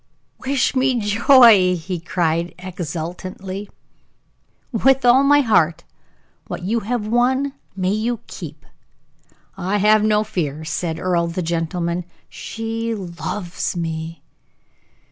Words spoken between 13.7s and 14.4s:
me."